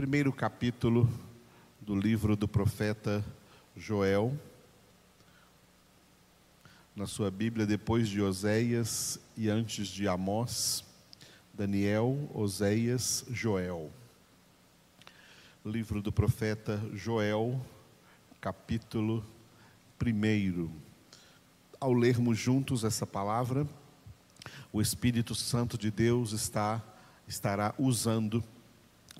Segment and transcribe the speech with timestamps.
[0.00, 1.06] primeiro capítulo
[1.78, 3.22] do livro do profeta
[3.76, 4.34] Joel.
[6.96, 10.82] Na sua Bíblia, depois de Oséias e antes de Amós,
[11.52, 13.90] Daniel, Oséias, Joel.
[15.66, 17.60] Livro do profeta Joel,
[18.40, 19.22] capítulo
[20.02, 20.70] 1.
[21.78, 23.68] Ao lermos juntos essa palavra,
[24.72, 26.82] o Espírito Santo de Deus está
[27.28, 28.42] estará usando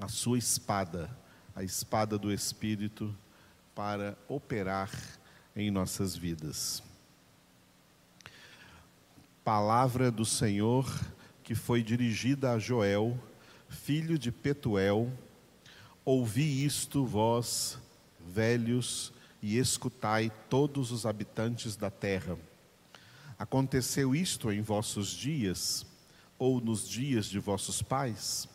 [0.01, 1.11] a sua espada,
[1.55, 3.15] a espada do Espírito,
[3.75, 4.91] para operar
[5.55, 6.83] em nossas vidas.
[9.45, 10.87] Palavra do Senhor
[11.43, 13.19] que foi dirigida a Joel,
[13.69, 15.13] filho de Petuel,
[16.05, 17.77] ouvi isto, vós,
[18.25, 19.13] velhos,
[19.43, 22.39] e escutai todos os habitantes da terra.
[23.39, 25.85] Aconteceu isto em vossos dias,
[26.39, 28.49] ou nos dias de vossos pais?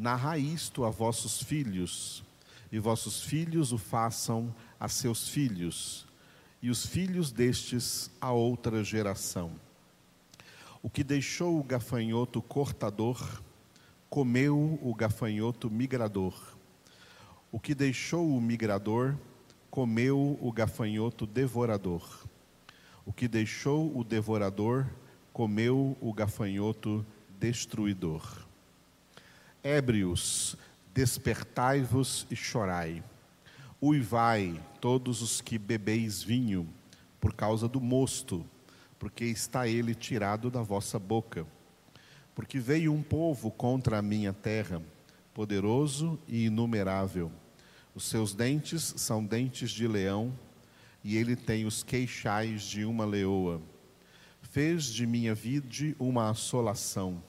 [0.00, 2.24] Narrai isto a vossos filhos,
[2.72, 4.50] e vossos filhos o façam
[4.80, 6.06] a seus filhos,
[6.62, 9.52] e os filhos destes a outra geração.
[10.82, 13.42] O que deixou o gafanhoto cortador,
[14.08, 16.56] comeu o gafanhoto migrador.
[17.52, 19.14] O que deixou o migrador,
[19.70, 22.26] comeu o gafanhoto devorador.
[23.04, 24.86] O que deixou o devorador,
[25.30, 27.04] comeu o gafanhoto
[27.38, 28.48] destruidor.
[29.62, 30.56] Ébrios,
[30.94, 33.04] despertai-vos e chorai.
[33.82, 36.66] Uivai, todos os que bebeis vinho,
[37.20, 38.42] por causa do mosto,
[38.98, 41.46] porque está ele tirado da vossa boca.
[42.34, 44.80] Porque veio um povo contra a minha terra,
[45.34, 47.30] poderoso e inumerável.
[47.94, 50.32] Os seus dentes são dentes de leão,
[51.04, 53.60] e ele tem os queixais de uma leoa.
[54.40, 57.22] Fez de minha vide uma assolação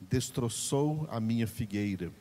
[0.00, 2.12] destroçou a minha figueira,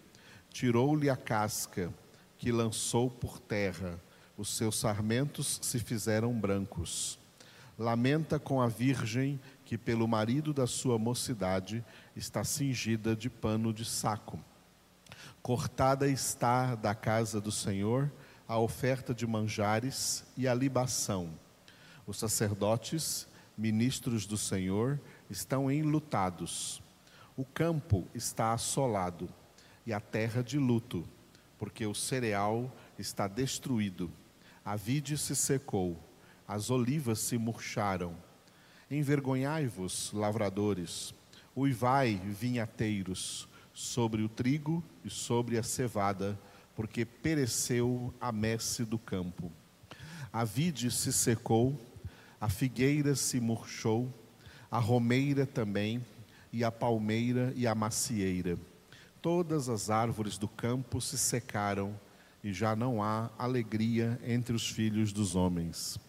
[0.50, 1.94] tirou-lhe a casca,
[2.38, 4.00] que lançou por terra,
[4.38, 7.18] os seus sarmentos se fizeram brancos.
[7.78, 11.84] Lamenta com a virgem que, pelo marido da sua mocidade,
[12.16, 14.40] está cingida de pano de saco.
[15.42, 18.12] Cortada está da casa do Senhor
[18.48, 21.30] a oferta de manjares e a libação.
[22.06, 23.28] Os sacerdotes,
[23.58, 25.00] ministros do Senhor,
[25.30, 26.82] estão enlutados
[27.38, 29.30] o campo está assolado
[29.86, 31.08] e a terra de luto,
[31.60, 34.12] porque o cereal está destruído,
[34.66, 35.96] a vide se secou,
[36.48, 38.16] as olivas se murcharam.
[38.90, 41.14] Envergonhai-vos, lavradores,
[41.56, 46.40] uivai, vinhateiros, sobre o trigo e sobre a cevada,
[46.76, 49.52] porque pereceu a messe do campo.
[50.34, 51.80] A vide se secou,
[52.42, 54.12] a figueira se murchou,
[54.72, 56.04] a romeira também,
[56.52, 58.58] e a palmeira e a macieira.
[59.22, 62.00] Todas as árvores do campo se secaram
[62.44, 66.00] e já não há alegria entre os filhos dos homens.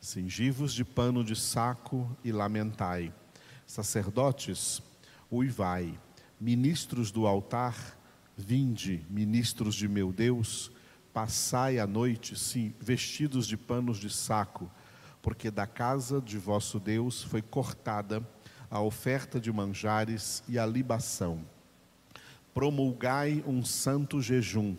[0.00, 3.12] Cingivos de pano de saco e lamentai.
[3.66, 4.82] Sacerdotes,
[5.30, 5.98] uivai.
[6.40, 7.98] Ministros do altar,
[8.36, 10.70] vinde, ministros de meu Deus,
[11.12, 14.70] passai a noite, sim, vestidos de panos de saco,
[15.20, 18.22] porque da casa de vosso Deus foi cortada a
[18.70, 21.40] oferta de manjares e a libação.
[22.52, 24.76] Promulgai um santo jejum,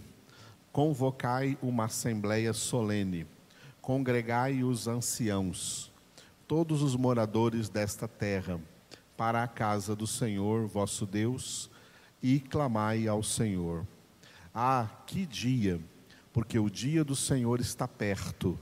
[0.72, 3.26] convocai uma assembleia solene,
[3.82, 5.92] congregai os anciãos,
[6.48, 8.60] todos os moradores desta terra,
[9.18, 11.70] para a casa do Senhor vosso Deus,
[12.22, 13.86] e clamai ao Senhor.
[14.54, 15.80] Ah, que dia!
[16.32, 18.58] Porque o dia do Senhor está perto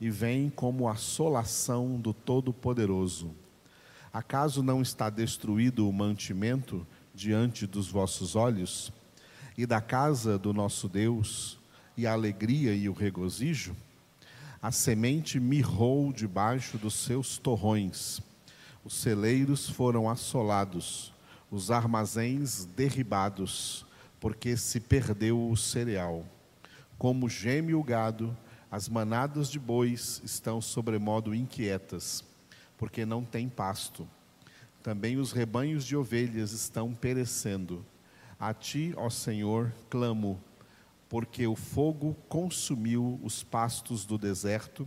[0.00, 3.41] e vem como assolação do Todo-Poderoso.
[4.12, 8.92] Acaso não está destruído o mantimento diante dos vossos olhos?
[9.56, 11.58] E da casa do nosso Deus,
[11.96, 13.74] e a alegria e o regozijo?
[14.60, 18.20] A semente mirrou debaixo dos seus torrões,
[18.84, 21.14] os celeiros foram assolados,
[21.50, 23.86] os armazéns derribados,
[24.20, 26.22] porque se perdeu o cereal.
[26.98, 28.36] Como geme o gado,
[28.70, 32.30] as manadas de bois estão sobremodo inquietas
[32.82, 34.08] porque não tem pasto.
[34.82, 37.86] Também os rebanhos de ovelhas estão perecendo.
[38.40, 40.42] A ti, ó Senhor, clamo,
[41.08, 44.84] porque o fogo consumiu os pastos do deserto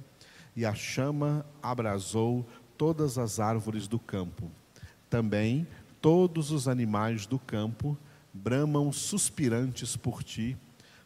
[0.57, 2.45] e a chama abrasou
[2.77, 4.51] todas as árvores do campo.
[5.09, 5.65] Também
[6.01, 7.97] todos os animais do campo
[8.33, 10.57] bramam suspirantes por ti,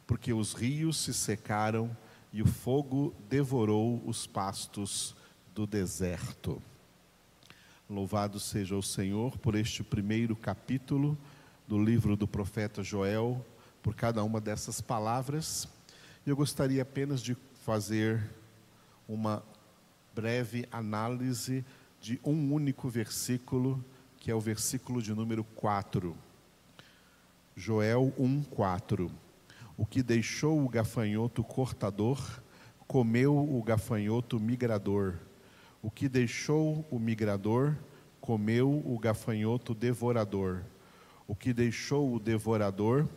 [0.07, 1.95] porque os rios se secaram
[2.33, 5.15] e o fogo devorou os pastos
[5.53, 6.59] do deserto.
[7.89, 11.17] Louvado seja o Senhor por este primeiro capítulo
[11.67, 13.43] do livro do profeta Joel,
[13.81, 15.67] por cada uma dessas palavras.
[16.23, 18.29] Eu gostaria apenas de fazer
[19.07, 19.41] uma
[20.13, 21.65] breve análise
[21.99, 23.83] de um único versículo,
[24.19, 26.15] que é o versículo de número 4.
[27.55, 29.11] Joel 1, 4.
[29.75, 32.39] O que deixou o gafanhoto cortador,
[32.87, 35.15] comeu o gafanhoto migrador.
[35.81, 37.75] O que deixou o migrador,
[38.19, 40.63] comeu o gafanhoto devorador.
[41.27, 43.07] O que deixou o devorador,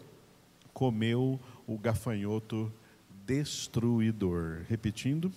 [0.73, 2.73] comeu o gafanhoto
[3.26, 4.62] destruidor.
[4.69, 5.32] Repetindo.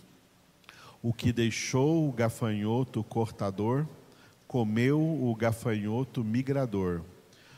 [1.02, 3.88] O que deixou o gafanhoto cortador,
[4.48, 7.02] comeu o gafanhoto migrador.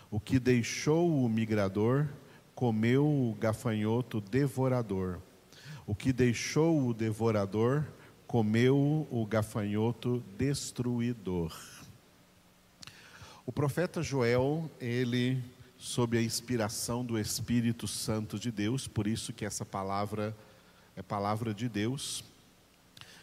[0.09, 2.07] O que deixou o migrador,
[2.55, 5.19] comeu o gafanhoto devorador.
[5.85, 7.85] O que deixou o devorador,
[8.27, 11.57] comeu o gafanhoto destruidor.
[13.45, 15.41] O profeta Joel, ele,
[15.77, 20.35] sob a inspiração do Espírito Santo de Deus, por isso que essa palavra
[20.93, 22.21] é palavra de Deus,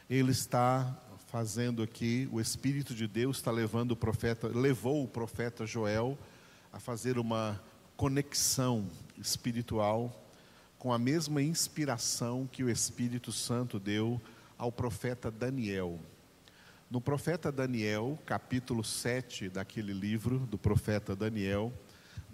[0.08, 5.66] ele está fazendo aqui, o Espírito de Deus está levando o profeta, levou o profeta
[5.66, 6.16] Joel
[6.72, 7.60] a fazer uma
[7.96, 10.24] conexão espiritual
[10.78, 14.20] com a mesma inspiração que o Espírito Santo deu
[14.58, 15.98] ao profeta Daniel.
[16.90, 21.72] No profeta Daniel, capítulo 7 daquele livro do profeta Daniel,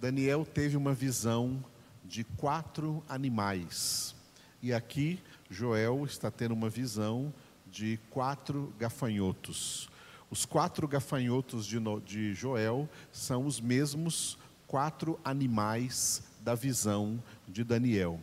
[0.01, 1.65] Daniel teve uma visão
[2.05, 4.15] de quatro animais.
[4.63, 7.33] E aqui Joel está tendo uma visão
[7.71, 9.89] de quatro gafanhotos.
[10.31, 18.21] Os quatro gafanhotos de, de Joel são os mesmos quatro animais da visão de Daniel.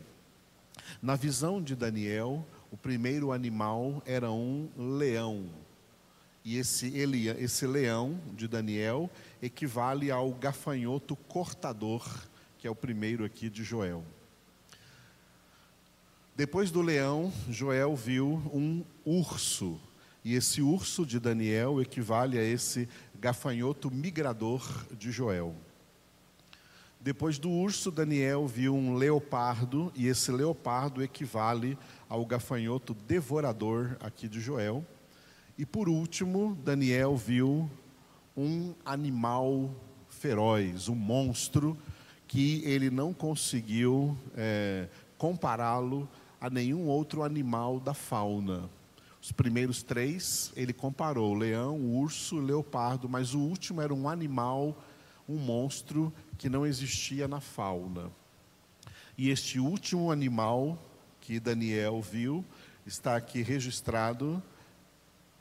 [1.02, 5.50] Na visão de Daniel, o primeiro animal era um leão.
[6.44, 9.10] E esse, ele, esse leão de Daniel
[9.42, 12.06] equivale ao gafanhoto cortador,
[12.58, 14.04] que é o primeiro aqui de Joel.
[16.36, 19.80] Depois do leão, Joel viu um urso.
[20.24, 22.88] E esse urso de Daniel equivale a esse
[23.20, 25.56] gafanhoto migrador de Joel.
[27.00, 31.78] Depois do urso, Daniel viu um leopardo, e esse leopardo equivale
[32.10, 34.86] ao gafanhoto devorador aqui de Joel.
[35.58, 37.70] E por último, Daniel viu
[38.36, 39.70] um animal
[40.10, 41.78] feroz, um monstro,
[42.28, 46.08] que ele não conseguiu é, compará-lo
[46.40, 48.70] a nenhum outro animal da fauna.
[49.22, 54.78] Os primeiros três ele comparou: leão, urso, leopardo, mas o último era um animal,
[55.28, 58.12] um monstro que não existia na fauna.
[59.18, 60.78] E este último animal
[61.20, 62.46] que Daniel viu
[62.86, 64.42] está aqui registrado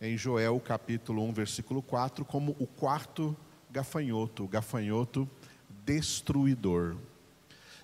[0.01, 3.37] em Joel capítulo 1, versículo 4, como o quarto
[3.71, 5.29] gafanhoto, o gafanhoto
[5.85, 6.97] destruidor.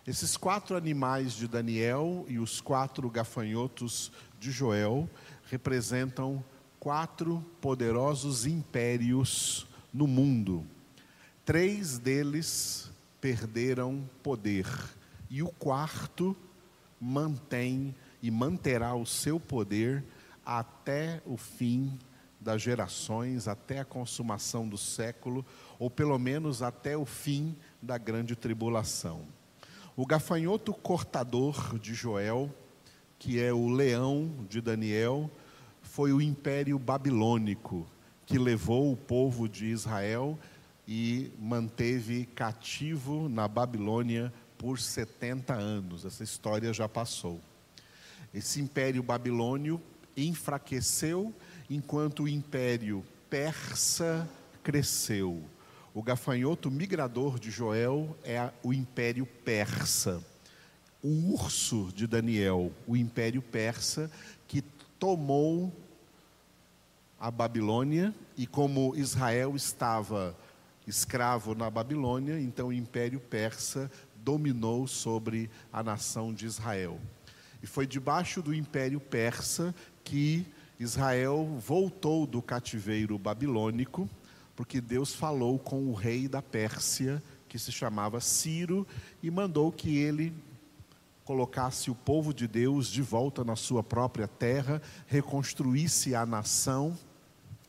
[0.07, 4.11] Esses quatro animais de Daniel e os quatro gafanhotos
[4.41, 5.09] de Joel
[5.45, 6.45] representam
[6.81, 10.67] quatro poderosos impérios no mundo.
[11.45, 12.89] Três deles
[13.21, 14.67] perderam poder
[15.29, 16.37] e o quarto
[17.01, 20.05] mantém e manterá o seu poder
[20.47, 21.99] até o fim
[22.41, 25.45] das gerações, até a consumação do século,
[25.81, 29.23] ou pelo menos até o fim da grande tribulação.
[29.97, 32.55] O gafanhoto cortador de Joel,
[33.19, 35.29] que é o leão de Daniel,
[35.83, 37.85] foi o império babilônico
[38.27, 40.39] que levou o povo de Israel
[40.87, 46.05] e manteve cativo na Babilônia por 70 anos.
[46.05, 47.41] Essa história já passou.
[48.35, 49.81] Esse império babilônio
[50.17, 51.35] enfraqueceu
[51.69, 54.29] enquanto o império persa
[54.63, 55.43] cresceu.
[55.95, 60.25] O gafanhoto migrador de Joel é o Império Persa.
[61.03, 64.11] O urso de Daniel, o Império Persa,
[64.49, 64.63] que
[64.99, 65.71] tomou
[67.21, 70.35] a Babilônia, e como Israel estava
[70.87, 77.01] escravo na Babilônia, então o Império Persa dominou sobre a nação de Israel.
[77.63, 79.75] E foi debaixo do Império Persa
[80.05, 80.47] que
[80.79, 84.09] Israel voltou do cativeiro babilônico
[84.55, 88.87] porque Deus falou com o rei da Pérsia, que se chamava Ciro,
[89.23, 90.33] e mandou que ele
[91.25, 96.97] colocasse o povo de Deus de volta na sua própria terra, reconstruísse a nação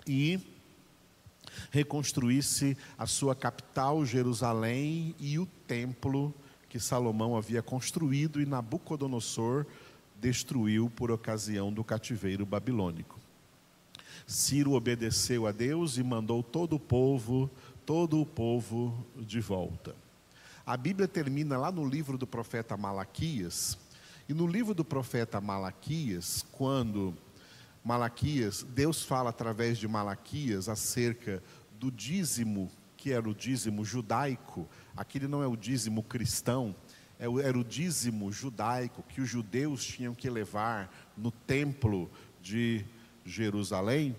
[0.07, 0.39] e
[1.71, 6.33] reconstruísse a sua capital, Jerusalém, e o templo
[6.69, 9.65] que Salomão havia construído e Nabucodonosor
[10.19, 13.19] destruiu por ocasião do cativeiro babilônico.
[14.25, 17.49] Ciro obedeceu a Deus e mandou todo o povo,
[17.85, 19.95] todo o povo de volta.
[20.65, 23.77] A Bíblia termina lá no livro do profeta Malaquias,
[24.29, 27.13] e no livro do profeta Malaquias, quando
[27.83, 31.43] Malaquias, Deus fala através de Malaquias acerca
[31.79, 36.73] do dízimo, que era o dízimo judaico, aquele não é o dízimo cristão,
[37.19, 42.09] é era o dízimo judaico que os judeus tinham que levar no templo
[42.41, 42.85] de
[43.25, 44.15] Jerusalém.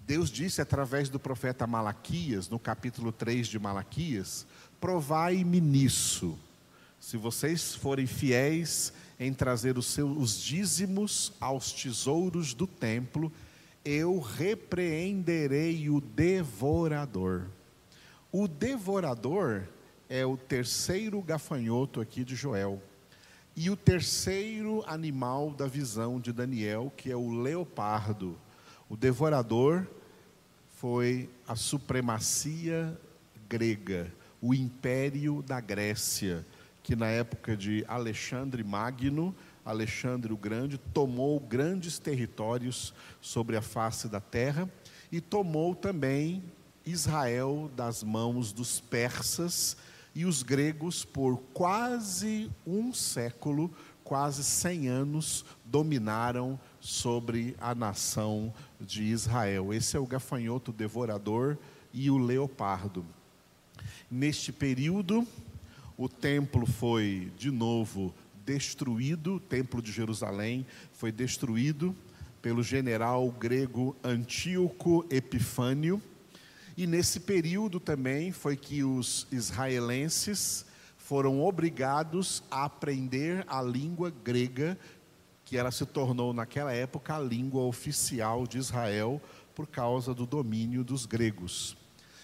[0.00, 4.46] Deus disse através do profeta Malaquias, no capítulo 3 de Malaquias:
[4.80, 6.36] Provai-me nisso,
[6.98, 13.30] se vocês forem fiéis em trazer os seus os dízimos aos tesouros do templo,
[13.84, 17.46] eu repreenderei o devorador.
[18.32, 19.64] O devorador
[20.08, 22.82] é o terceiro gafanhoto aqui de Joel.
[23.54, 28.38] E o terceiro animal da visão de Daniel, que é o leopardo.
[28.88, 29.86] O devorador
[30.76, 32.98] foi a supremacia
[33.48, 34.10] grega,
[34.40, 36.46] o império da Grécia
[36.90, 39.32] que na época de Alexandre Magno,
[39.64, 44.68] Alexandre o Grande, tomou grandes territórios sobre a face da terra
[45.12, 46.42] e tomou também
[46.84, 49.76] Israel das mãos dos persas
[50.16, 59.04] e os gregos por quase um século, quase cem anos, dominaram sobre a nação de
[59.04, 59.72] Israel.
[59.72, 61.56] Esse é o gafanhoto devorador
[61.94, 63.06] e o leopardo.
[64.10, 65.24] Neste período,
[66.00, 70.64] o templo foi de novo destruído, o templo de Jerusalém
[70.94, 71.94] foi destruído
[72.40, 76.00] pelo general grego Antíoco Epifânio.
[76.74, 80.64] E nesse período também foi que os israelenses
[80.96, 84.78] foram obrigados a aprender a língua grega,
[85.44, 89.20] que ela se tornou naquela época a língua oficial de Israel
[89.54, 91.76] por causa do domínio dos gregos.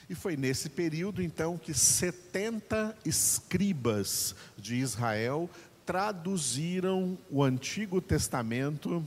[0.08, 5.50] E foi nesse período, então, que 70 escribas de Israel
[5.84, 9.04] traduziram o Antigo Testamento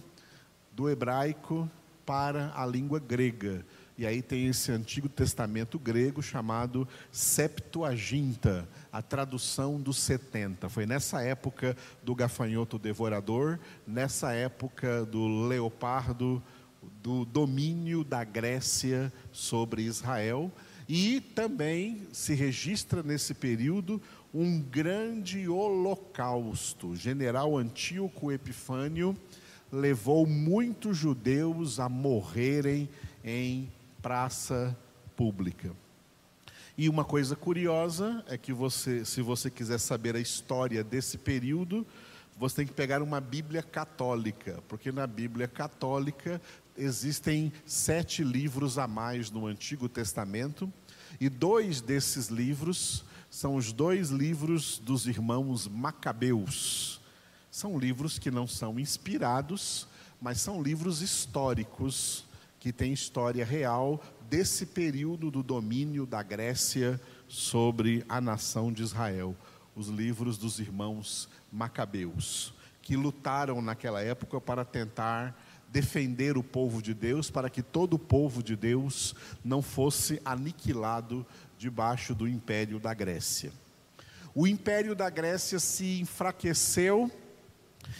[0.74, 1.70] do hebraico
[2.06, 3.66] para a língua grega.
[3.98, 10.70] E aí tem esse Antigo Testamento grego chamado Septuaginta, a tradução dos 70.
[10.70, 16.42] Foi nessa época do gafanhoto devorador, nessa época do leopardo,
[17.04, 20.52] do domínio da Grécia sobre Israel
[20.90, 24.02] e também se registra nesse período
[24.34, 26.88] um grande holocausto.
[26.90, 29.16] O general Antíoco Epifânio
[29.72, 32.90] levou muitos judeus a morrerem
[33.24, 34.76] em praça
[35.16, 35.72] pública.
[36.76, 41.86] E uma coisa curiosa é que você, se você quiser saber a história desse período,
[42.36, 46.42] você tem que pegar uma Bíblia católica, porque na Bíblia católica
[46.80, 50.72] existem sete livros a mais no Antigo Testamento,
[51.20, 57.02] e dois desses livros são os dois livros dos irmãos Macabeus.
[57.52, 59.88] São livros que não são inspirados,
[60.22, 62.26] mas são livros históricos,
[62.60, 69.36] que têm história real desse período do domínio da Grécia sobre a nação de Israel.
[69.76, 75.40] Os livros dos irmãos Macabeus, que lutaram naquela época para tentar
[75.72, 81.26] defender o povo de Deus, para que todo o povo de Deus não fosse aniquilado
[81.58, 83.52] debaixo do império da Grécia.
[84.34, 87.12] O império da Grécia se enfraqueceu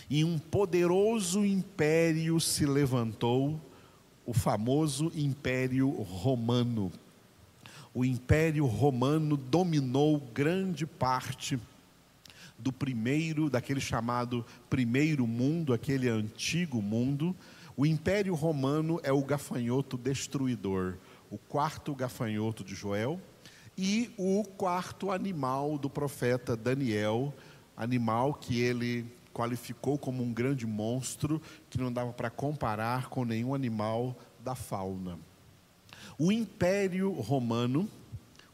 [0.10, 3.60] e um poderoso império se levantou,
[4.26, 6.92] o famoso Império Romano.
[7.94, 11.60] O Império Romano dominou grande parte
[12.60, 17.36] do primeiro, daquele chamado primeiro mundo, aquele antigo mundo,
[17.80, 20.98] o Império Romano é o gafanhoto destruidor,
[21.32, 23.22] o quarto gafanhoto de Joel
[23.78, 27.34] e o quarto animal do profeta Daniel,
[27.78, 33.56] animal que ele qualificou como um grande monstro que não dava para comparar com nenhum
[33.56, 35.18] animal da fauna.
[36.18, 37.88] O Império Romano,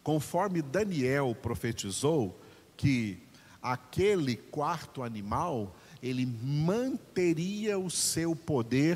[0.03, 2.39] conforme Daniel profetizou
[2.77, 3.23] que
[3.59, 5.75] aquele quarto animal
[6.05, 8.95] ele manteria o seu poder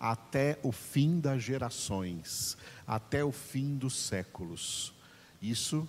[0.00, 4.94] até o fim das gerações, até o fim dos séculos.
[5.42, 5.86] Isso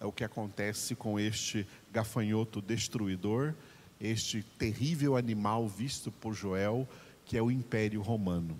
[0.00, 3.54] é o que acontece com este gafanhoto destruidor,
[4.00, 6.88] este terrível animal visto por Joel,
[7.24, 8.58] que é o Império Romano.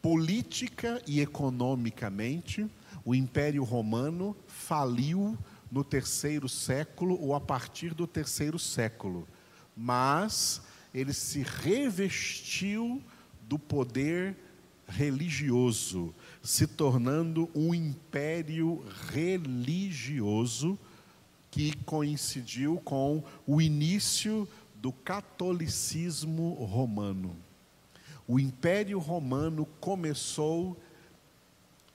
[0.00, 2.64] Política e economicamente,
[3.04, 5.36] o Império Romano faliu
[5.68, 9.26] no terceiro século ou a partir do terceiro século
[9.76, 10.62] mas
[10.92, 13.02] ele se revestiu
[13.42, 14.36] do poder
[14.86, 20.78] religioso, se tornando um império religioso
[21.50, 27.36] que coincidiu com o início do catolicismo romano.
[28.26, 30.76] O Império Romano começou,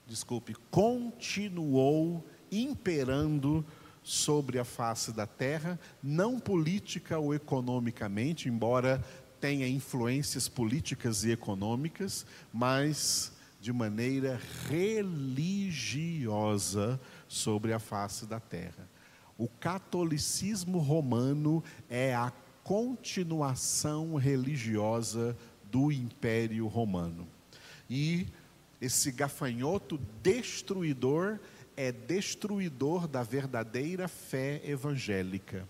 [0.06, 3.64] desculpe, continuou imperando
[4.02, 9.04] sobre a face da terra, não política ou economicamente, embora
[9.40, 15.80] tenha influências políticas e econômicas, mas de maneira religiosa
[17.28, 18.88] sobre a face da terra.
[19.36, 25.36] O catolicismo romano é a continuação religiosa
[25.70, 27.26] do Império Romano.
[27.88, 28.26] E
[28.80, 31.38] esse gafanhoto destruidor
[31.80, 35.66] é destruidor da verdadeira fé evangélica,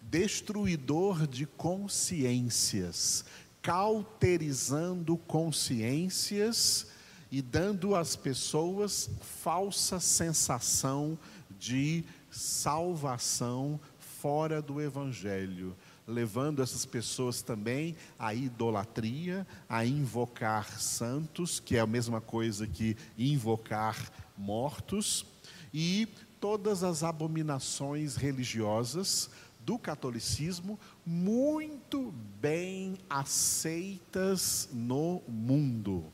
[0.00, 3.24] destruidor de consciências,
[3.60, 6.86] cauterizando consciências
[7.28, 11.18] e dando às pessoas falsa sensação
[11.58, 21.76] de salvação fora do evangelho, levando essas pessoas também à idolatria, a invocar santos, que
[21.76, 25.26] é a mesma coisa que invocar mortos
[25.72, 26.08] e
[26.40, 36.04] todas as abominações religiosas do catolicismo muito bem aceitas no mundo.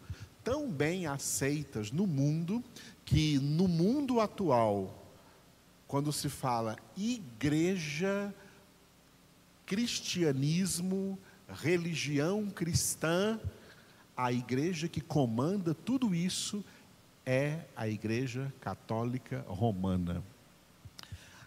[0.42, 2.62] Tão bem aceitas no mundo
[3.04, 5.06] que no mundo atual,
[5.86, 8.34] quando se fala igreja,
[9.64, 11.18] cristianismo,
[11.48, 13.38] religião cristã,
[14.16, 16.64] a igreja que comanda tudo isso
[17.26, 20.22] é a Igreja Católica Romana.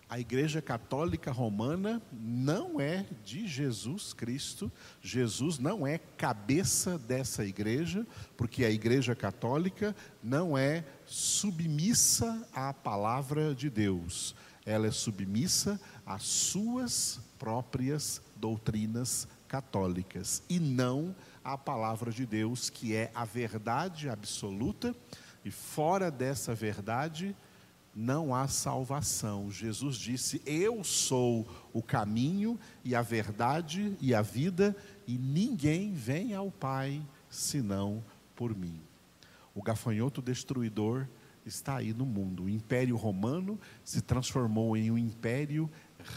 [0.10, 8.08] A Igreja Católica Romana não é de Jesus Cristo, Jesus não é cabeça dessa igreja,
[8.38, 9.94] porque a Igreja Católica
[10.24, 14.34] não é submissa à palavra de Deus,
[14.66, 22.96] ela é submissa às suas próprias doutrinas católicas e não à palavra de Deus, que
[22.96, 24.96] é a verdade absoluta
[25.48, 27.34] e fora dessa verdade,
[27.96, 29.50] não há salvação.
[29.50, 34.76] Jesus disse: Eu sou o caminho e a verdade e a vida,
[35.08, 38.04] e ninguém vem ao Pai senão
[38.36, 38.80] por mim.
[39.56, 41.08] O gafanhoto destruidor
[41.46, 42.44] está aí no mundo.
[42.44, 45.70] O Império Romano se transformou em um império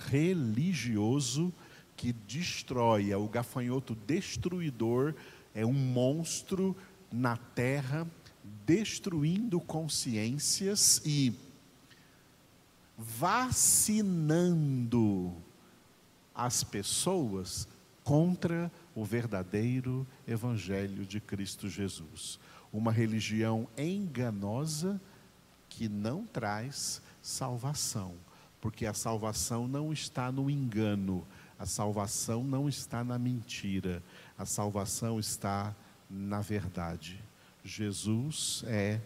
[0.09, 1.53] religioso
[1.97, 3.15] que destrói.
[3.15, 5.15] O gafanhoto destruidor
[5.55, 6.77] é um monstro
[7.13, 8.07] na terra
[8.67, 11.35] destruindo consciências e
[12.97, 14.61] vacinando
[16.35, 17.67] as pessoas
[18.05, 22.39] contra o verdadeiro Evangelho de Cristo Jesus.
[22.73, 25.01] Uma religião enganosa
[25.69, 28.15] que não traz salvação,
[28.61, 31.27] porque a salvação não está no engano,
[31.59, 34.03] a salvação não está na mentira,
[34.37, 35.75] a salvação está
[36.09, 37.23] na verdade.
[37.65, 39.01] Jesus é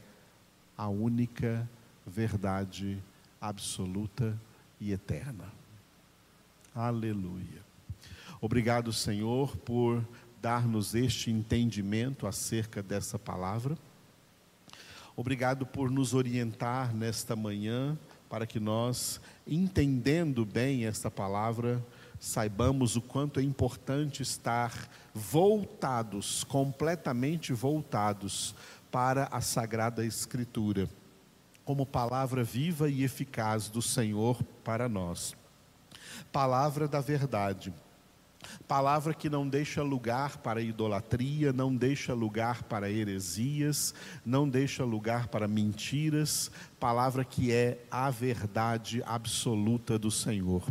[0.76, 1.68] a única
[2.06, 3.02] verdade
[3.40, 4.38] absoluta
[4.80, 5.52] e eterna.
[6.74, 7.62] Aleluia.
[8.40, 10.04] Obrigado, Senhor, por
[10.40, 13.78] dar-nos este entendimento acerca dessa palavra.
[15.16, 17.96] Obrigado por nos orientar nesta manhã
[18.28, 21.80] para que nós, entendendo bem esta palavra,
[22.24, 24.72] saibamos o quanto é importante estar
[25.12, 28.54] voltados, completamente voltados
[28.90, 30.88] para a Sagrada Escritura,
[31.66, 35.36] como palavra viva e eficaz do Senhor para nós.
[36.32, 37.74] Palavra da verdade.
[38.66, 45.28] Palavra que não deixa lugar para idolatria, não deixa lugar para heresias, não deixa lugar
[45.28, 50.62] para mentiras, palavra que é a verdade absoluta do Senhor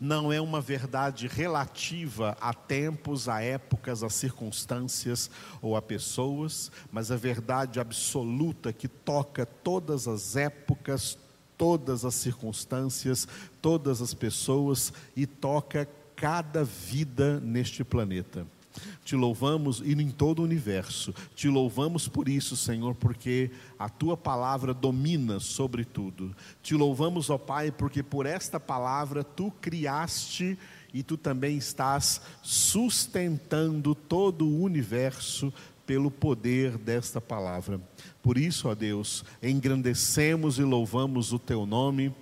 [0.00, 7.10] não é uma verdade relativa a tempos, a épocas, a circunstâncias ou a pessoas, mas
[7.10, 11.18] a verdade absoluta que toca todas as épocas,
[11.56, 13.28] todas as circunstâncias,
[13.62, 18.46] todas as pessoas e toca cada vida neste planeta.
[19.04, 21.14] Te louvamos e em todo o universo.
[21.34, 26.34] Te louvamos por isso, Senhor, porque a tua palavra domina sobre tudo.
[26.62, 30.58] Te louvamos, ó Pai, porque por esta palavra tu criaste
[30.92, 35.52] e tu também estás sustentando todo o universo
[35.86, 37.80] pelo poder desta palavra.
[38.22, 42.14] Por isso, ó Deus, engrandecemos e louvamos o teu nome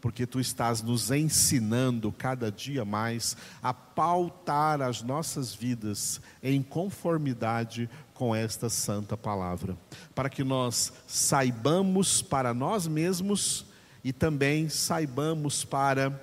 [0.00, 7.90] porque tu estás nos ensinando cada dia mais a pautar as nossas vidas em conformidade
[8.14, 9.76] com esta santa palavra,
[10.14, 13.66] para que nós saibamos para nós mesmos
[14.02, 16.20] e também saibamos para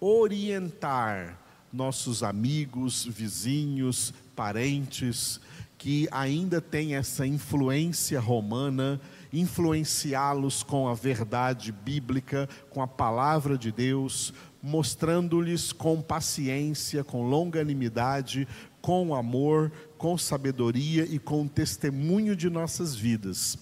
[0.00, 1.38] orientar
[1.72, 5.40] nossos amigos, vizinhos, parentes
[5.80, 9.00] que ainda têm essa influência romana,
[9.32, 18.46] influenciá-los com a verdade bíblica, com a palavra de Deus, mostrando-lhes com paciência, com longanimidade,
[18.80, 23.58] com amor, com sabedoria e com testemunho de nossas vidas,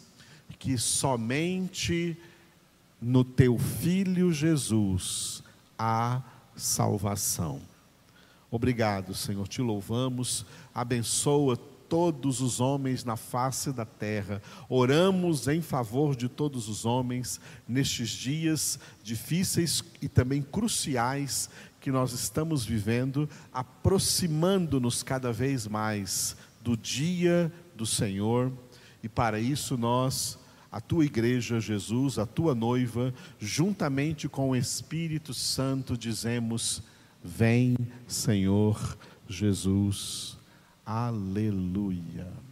[0.59, 2.16] que somente
[3.00, 5.42] no teu filho Jesus
[5.78, 6.22] há
[6.57, 7.61] salvação.
[8.50, 11.57] Obrigado, Senhor, te louvamos, abençoa
[11.88, 14.42] todos os homens na face da terra.
[14.68, 21.48] Oramos em favor de todos os homens nestes dias difíceis e também cruciais
[21.81, 28.53] que nós estamos vivendo, aproximando-nos cada vez mais do dia do Senhor.
[29.03, 30.38] E para isso nós,
[30.70, 36.83] a tua igreja, Jesus, a tua noiva, juntamente com o Espírito Santo, dizemos:
[37.22, 38.98] Vem, Senhor
[39.29, 40.38] Jesus.
[40.88, 42.47] Aleluia.